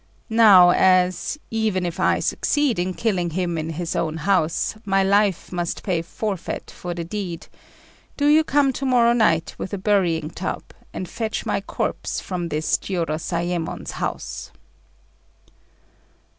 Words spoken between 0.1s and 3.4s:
Now as, even if I succeed in killing